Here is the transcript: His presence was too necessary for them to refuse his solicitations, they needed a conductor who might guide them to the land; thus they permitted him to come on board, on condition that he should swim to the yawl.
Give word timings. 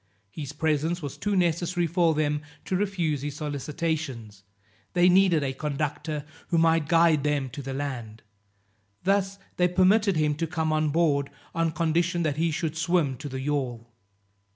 His 0.31 0.51
presence 0.51 1.03
was 1.03 1.15
too 1.15 1.35
necessary 1.35 1.85
for 1.85 2.15
them 2.15 2.41
to 2.65 2.75
refuse 2.75 3.21
his 3.21 3.35
solicitations, 3.35 4.41
they 4.93 5.07
needed 5.07 5.43
a 5.43 5.53
conductor 5.53 6.25
who 6.47 6.57
might 6.57 6.87
guide 6.87 7.23
them 7.23 7.51
to 7.51 7.61
the 7.61 7.75
land; 7.75 8.23
thus 9.03 9.37
they 9.57 9.67
permitted 9.67 10.15
him 10.15 10.33
to 10.37 10.47
come 10.47 10.73
on 10.73 10.89
board, 10.89 11.29
on 11.53 11.69
condition 11.69 12.23
that 12.23 12.37
he 12.37 12.49
should 12.49 12.75
swim 12.75 13.15
to 13.17 13.29
the 13.29 13.41
yawl. 13.41 13.93